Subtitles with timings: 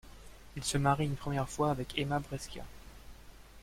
[0.57, 2.63] Il se marie une première fois avec Emma Brescia.